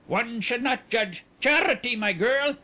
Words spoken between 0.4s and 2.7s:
should not judge... Charity, my girl.